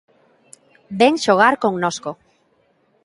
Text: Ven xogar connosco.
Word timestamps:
Ven 0.99 1.15
xogar 1.25 1.53
connosco. 1.63 2.11